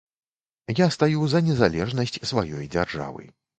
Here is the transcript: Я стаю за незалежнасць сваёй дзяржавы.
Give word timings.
Я 0.79 0.87
стаю 0.95 1.27
за 1.35 1.43
незалежнасць 1.51 2.19
сваёй 2.33 2.65
дзяржавы. 2.73 3.33